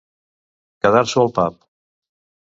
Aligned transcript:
Quedar-s'ho 0.85 1.19
al 1.23 1.29
pap. 1.35 1.59